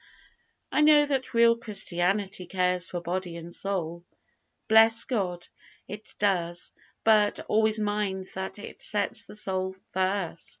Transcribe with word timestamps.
I 0.71 0.81
know 0.81 1.05
that 1.05 1.35
real 1.35 1.55
Christianity 1.55 2.47
cares 2.47 2.89
for 2.89 3.01
body 3.01 3.35
and 3.37 3.53
soul. 3.53 4.03
Bless 4.67 5.05
God, 5.05 5.47
it 5.87 6.15
does; 6.17 6.71
but, 7.03 7.39
always 7.41 7.77
mind 7.79 8.25
that 8.33 8.57
it 8.57 8.81
sets 8.81 9.21
the 9.25 9.35
soul 9.35 9.75
FIRST. 9.93 10.49